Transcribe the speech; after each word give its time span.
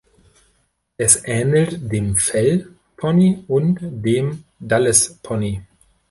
Es 0.97 1.25
ähnelt 1.27 1.77
dem 1.93 2.15
Fell 2.17 2.69
Pony 2.97 3.43
und 3.47 3.77
dem 3.83 4.45
Dales-Pony. 4.59 5.61